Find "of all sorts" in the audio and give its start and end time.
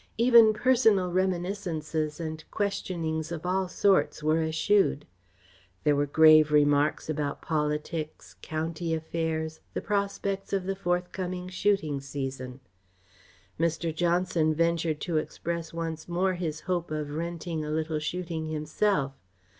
3.31-4.23